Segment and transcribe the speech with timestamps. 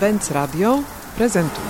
[0.00, 0.82] Benz Radio
[1.16, 1.68] prezentuje.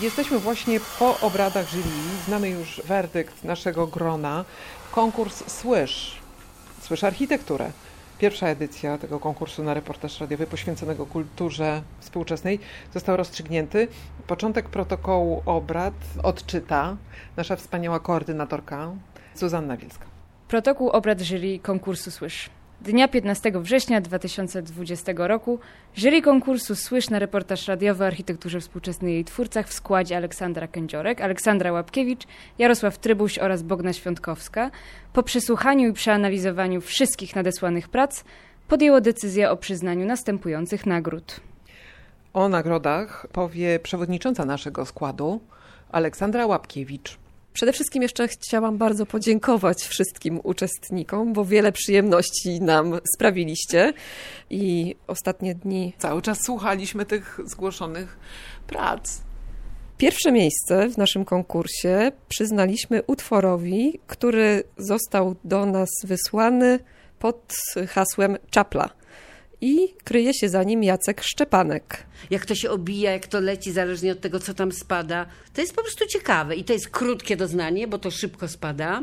[0.00, 1.88] Jesteśmy właśnie po obradach jury.
[2.26, 4.44] Znamy już werdykt naszego grona.
[4.92, 6.18] Konkurs Słysz.
[6.80, 7.70] Słysz architekturę.
[8.18, 12.58] Pierwsza edycja tego konkursu na reportaż radiowy poświęconego kulturze współczesnej
[12.94, 13.88] został rozstrzygnięty.
[14.26, 16.96] Początek protokołu obrad odczyta
[17.36, 18.90] nasza wspaniała koordynatorka
[19.34, 20.11] Zuzanna Wielska.
[20.52, 22.50] Protokół obrad jury konkursu Słysz.
[22.80, 25.58] Dnia 15 września 2020 roku
[25.94, 30.68] jury konkursu Słysz na reportaż radiowy o architekturze współczesnej i jej twórcach w składzie Aleksandra
[30.68, 32.22] Kędziorek, Aleksandra Łapkiewicz,
[32.58, 34.70] Jarosław Trybuś oraz Bogna Świątkowska
[35.12, 38.24] po przesłuchaniu i przeanalizowaniu wszystkich nadesłanych prac
[38.68, 41.40] podjęło decyzję o przyznaniu następujących nagród.
[42.32, 45.40] O nagrodach powie przewodnicząca naszego składu
[45.92, 47.21] Aleksandra Łapkiewicz.
[47.52, 53.92] Przede wszystkim jeszcze chciałam bardzo podziękować wszystkim uczestnikom, bo wiele przyjemności nam sprawiliście
[54.50, 55.92] i ostatnie dni.
[55.98, 58.18] Cały czas słuchaliśmy tych zgłoszonych
[58.66, 59.20] prac.
[59.98, 66.78] Pierwsze miejsce w naszym konkursie przyznaliśmy utworowi, który został do nas wysłany
[67.18, 67.54] pod
[67.88, 69.01] hasłem Czapla
[69.62, 72.06] i kryje się za nim Jacek Szczepanek.
[72.30, 75.26] Jak to się obija, jak to leci, zależnie od tego, co tam spada.
[75.54, 79.02] To jest po prostu ciekawe i to jest krótkie doznanie, bo to szybko spada,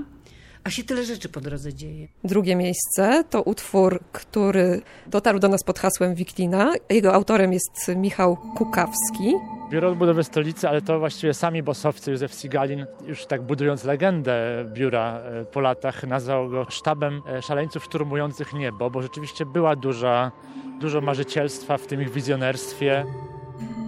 [0.63, 2.07] a się tyle rzeczy po drodze dzieje.
[2.23, 6.73] Drugie miejsce to utwór, który dotarł do nas pod hasłem Wiklina.
[6.89, 9.33] Jego autorem jest Michał Kukawski.
[9.69, 15.19] Biuro Odbudowy Stolicy, ale to właściwie sami bosowcy, Józef Sigalin, już tak budując legendę biura
[15.19, 20.31] e, po latach, nazwał go sztabem e, szaleńców szturmujących niebo, bo rzeczywiście była duża,
[20.79, 23.05] dużo marzycielstwa w tym ich wizjonerstwie.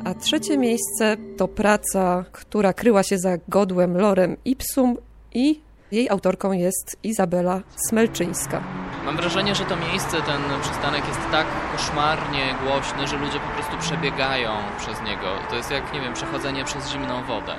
[0.06, 4.98] A trzecie miejsce to praca, która kryła się za godłem Lorem Ipsum
[5.34, 5.62] i
[5.92, 8.64] jej autorką jest Izabela Smelczyńska.
[9.06, 13.78] Mam wrażenie, że to miejsce, ten przystanek jest tak koszmarnie głośny, że ludzie po prostu
[13.78, 15.28] przebiegają przez niego.
[15.50, 17.56] To jest jak, nie wiem, przechodzenie przez zimną wodę.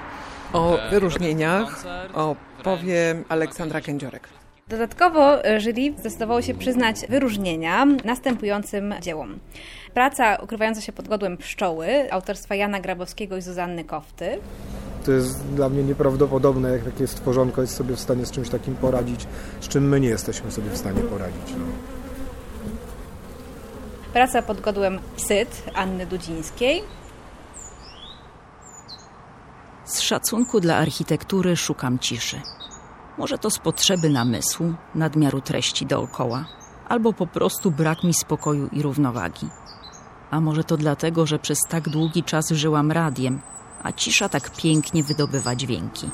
[0.52, 1.84] O E, wyróżnieniach
[2.14, 4.28] opowie Aleksandra Kędziorek.
[4.68, 9.38] Dodatkowo jury zdecydowało się przyznać wyróżnienia następującym dziełom.
[9.94, 14.38] Praca ukrywająca się pod godłem pszczoły autorstwa Jana Grabowskiego i Zuzanny Kofty.
[15.04, 18.74] To jest dla mnie nieprawdopodobne, jak takie stworzonko jest sobie w stanie z czymś takim
[18.74, 19.26] poradzić,
[19.60, 21.54] z czym my nie jesteśmy sobie w stanie poradzić.
[21.58, 21.64] No.
[24.12, 26.82] Praca pod godłem Psyt Anny Dudzińskiej.
[29.84, 32.40] Z szacunku dla architektury szukam ciszy.
[33.18, 36.44] Może to z potrzeby namysłu, nadmiaru treści dookoła,
[36.88, 39.48] albo po prostu brak mi spokoju i równowagi.
[40.30, 43.40] A może to dlatego, że przez tak długi czas żyłam radiem,
[43.82, 46.10] a cisza tak pięknie wydobywa dźwięki.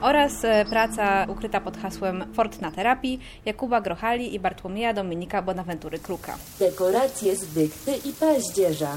[0.00, 5.98] Oraz e, praca ukryta pod hasłem Fort na terapii Jakuba Grochali i Bartłomieja Dominika Bonaventury
[5.98, 6.38] Kruka.
[6.58, 8.92] Dekoracje z dykty i paździerza,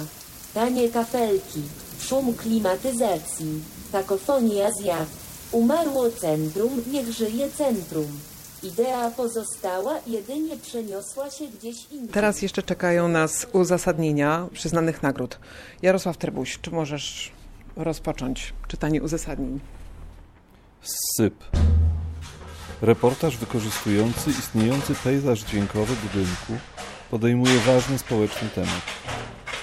[0.53, 1.61] tanie kafelki,
[1.99, 5.07] szum klimatyzacji, kakofonia zjaw.
[5.51, 8.19] Umarło centrum, niech żyje centrum.
[8.63, 12.13] Idea pozostała, jedynie przeniosła się gdzieś indziej.
[12.13, 15.39] Teraz jeszcze czekają nas uzasadnienia przyznanych nagród.
[15.81, 17.31] Jarosław Trybuś, czy możesz
[17.75, 19.59] rozpocząć czytanie uzasadnień?
[20.81, 21.35] Syp.
[22.81, 26.53] Reportaż wykorzystujący istniejący pejzaż dźwiękowy budynku
[27.11, 28.81] podejmuje ważny społeczny temat.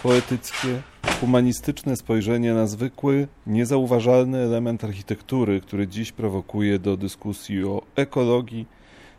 [0.03, 0.83] Poetyckie,
[1.21, 8.67] humanistyczne spojrzenie na zwykły, niezauważalny element architektury, który dziś prowokuje do dyskusji o ekologii,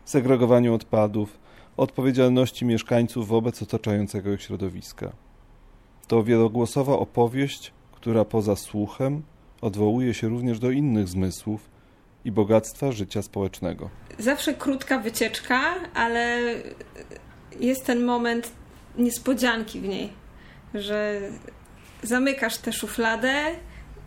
[0.04, 1.38] segregowaniu odpadów,
[1.76, 5.12] odpowiedzialności mieszkańców wobec otaczającego ich środowiska.
[6.06, 9.22] To wielogłosowa opowieść, która poza słuchem
[9.60, 11.70] odwołuje się również do innych zmysłów
[12.24, 13.90] i bogactwa życia społecznego.
[14.18, 15.60] Zawsze krótka wycieczka,
[15.94, 16.40] ale
[17.60, 18.52] jest ten moment
[18.98, 20.12] niespodzianki w niej,
[20.74, 21.20] że
[22.02, 23.34] zamykasz tę szufladę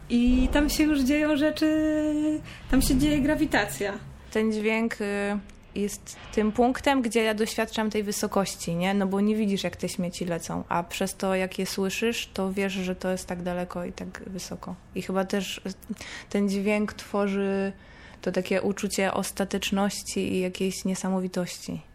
[0.10, 2.00] i tam się już dzieją rzeczy,
[2.72, 3.94] tam się dzieje grawitacja.
[4.32, 5.06] Ten dźwięk y,
[5.76, 8.94] jest tym punktem, gdzie ja doświadczam tej wysokości, nie?
[8.94, 12.54] No bo nie widzisz, jak te śmieci lecą, a przez to, jak je słyszysz, to
[12.54, 14.76] wiesz, że to jest tak daleko i tak wysoko.
[14.96, 15.62] I chyba też
[16.30, 17.74] ten dźwięk tworzy
[18.22, 21.93] to takie uczucie ostateczności i jakiejś niesamowitości.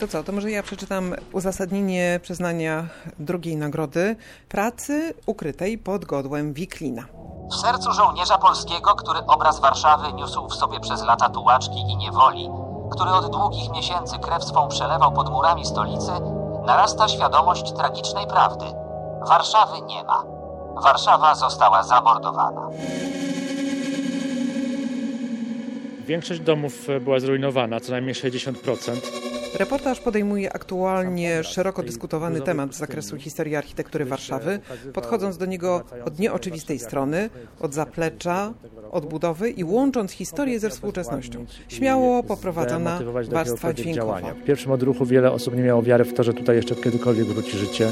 [0.00, 2.86] To co, to może ja przeczytam uzasadnienie przyznania
[3.18, 4.16] drugiej nagrody
[4.48, 7.04] pracy ukrytej pod godłem Wiklina.
[7.50, 12.48] W sercu żołnierza polskiego, który obraz Warszawy niósł w sobie przez lata tułaczki i niewoli,
[12.92, 16.12] który od długich miesięcy krew swą przelewał pod murami stolicy,
[16.66, 18.64] narasta świadomość tragicznej prawdy–
[19.28, 20.24] Warszawy nie ma.
[20.82, 22.68] Warszawa została zamordowana.
[26.06, 29.29] Większość domów była zrujnowana, co najmniej 60%.
[29.58, 34.60] Reportaż podejmuje aktualnie szeroko dyskutowany temat z zakresu historii architektury Warszawy,
[34.92, 37.30] podchodząc do niego od nieoczywistej strony,
[37.60, 38.52] od zaplecza,
[38.90, 41.46] od budowy i łącząc historię ze współczesnością.
[41.68, 43.00] Śmiało poprowadzona
[43.30, 44.34] warstwa dźwiękowa.
[44.34, 47.58] W pierwszym odruchu wiele osób nie miało wiary w to, że tutaj jeszcze kiedykolwiek wróci
[47.58, 47.88] życie,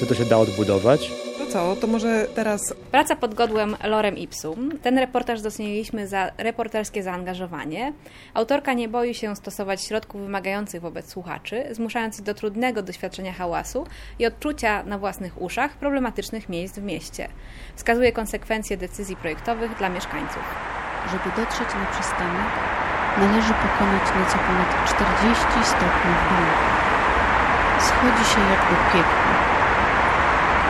[0.00, 1.10] że to się da odbudować.
[1.56, 4.78] To co, to może teraz Praca pod godłem Lorem Ipsum.
[4.82, 7.92] Ten reportaż doceniliśmy za reporterskie zaangażowanie.
[8.34, 13.86] Autorka nie boi się stosować środków wymagających wobec słuchaczy, zmuszając ich do trudnego doświadczenia hałasu
[14.18, 17.28] i odczucia na własnych uszach problematycznych miejsc w mieście.
[17.76, 20.44] Wskazuje konsekwencje decyzji projektowych dla mieszkańców.
[21.10, 22.50] Żeby dotrzeć na przystanek,
[23.18, 26.46] należy pokonać nieco ponad 40 stopni w dół.
[27.80, 29.25] Schodzi się jak do piekła.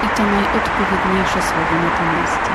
[0.05, 2.51] I to najodpowiedniejsze słowo na to miejsce.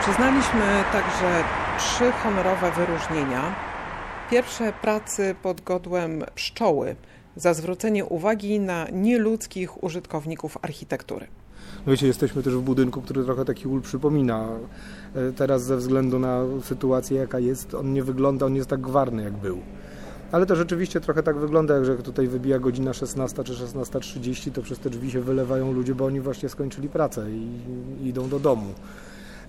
[0.00, 1.44] Przyznaliśmy także
[1.78, 3.54] trzy honorowe wyróżnienia.
[4.30, 6.96] Pierwsze pracy pod godłem pszczoły
[7.36, 11.26] za zwrócenie uwagi na nieludzkich użytkowników architektury.
[11.86, 14.46] Wiecie, jesteśmy też w budynku, który trochę taki ul przypomina.
[15.16, 18.80] E, Teraz ze względu na sytuację, jaka jest, on nie wygląda, on nie jest tak
[18.80, 19.58] gwarny, jak był.
[20.32, 24.52] Ale to rzeczywiście trochę tak wygląda, jak że jak tutaj wybija godzina 16 czy 16.30,
[24.52, 27.48] to przez te drzwi się wylewają ludzie, bo oni właśnie skończyli pracę i,
[28.04, 28.74] i idą do domu.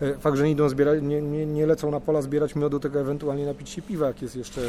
[0.01, 3.00] E, Fakt, że nie, idą zbierać, nie, nie, nie lecą na pola zbierać miodu, tylko
[3.00, 4.62] ewentualnie napić się piwa, jak jest jeszcze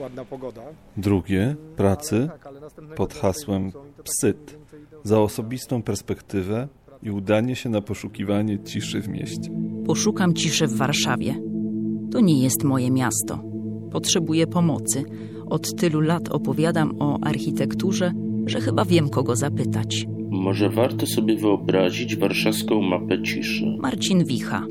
[0.00, 0.62] ładna pogoda.
[0.96, 2.28] Drugie, pracy
[2.96, 3.72] pod hasłem
[4.04, 4.56] Psyt
[5.04, 6.68] za osobistą perspektywę
[7.02, 9.50] i udanie się na poszukiwanie ciszy w mieście.
[9.86, 11.34] Poszukam ciszy w Warszawie.
[12.12, 13.42] To nie jest moje miasto.
[13.92, 15.04] Potrzebuję pomocy.
[15.52, 18.12] Od tylu lat opowiadam o architekturze,
[18.46, 20.06] że chyba wiem, kogo zapytać.
[20.30, 23.64] Może warto sobie wyobrazić warszawską mapę ciszy.
[23.78, 24.66] Marcin Wicha.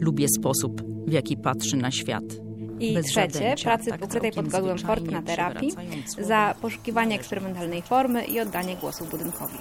[0.00, 2.24] Lubię sposób, w jaki patrzy na świat.
[2.80, 5.72] I Bez trzecie, zadęcia, pracy tak ukrytej pod godłem zwyczajnie, Fort na terapii
[6.20, 9.58] za poszukiwanie eksperymentalnej formy i oddanie głosu budynkowi.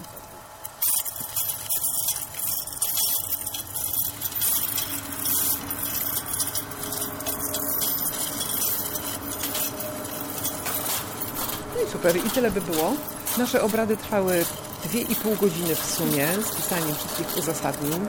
[11.92, 12.94] Super, i tyle by było.
[13.38, 14.46] Nasze obrady trwały
[14.86, 18.08] 2,5 godziny w sumie z pisaniem wszystkich uzasadnień.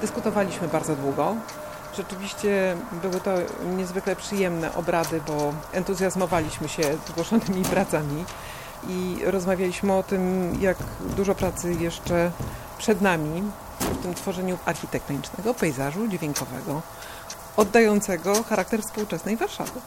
[0.00, 1.36] Dyskutowaliśmy bardzo długo.
[1.96, 3.30] Rzeczywiście były to
[3.76, 8.24] niezwykle przyjemne obrady, bo entuzjazmowaliśmy się zgłoszonymi pracami
[8.88, 10.76] i rozmawialiśmy o tym, jak
[11.16, 12.30] dużo pracy jeszcze
[12.78, 13.42] przed nami
[13.80, 16.82] w tym tworzeniu architektonicznego pejzażu dźwiękowego,
[17.56, 19.80] oddającego charakter współczesnej Warszawy.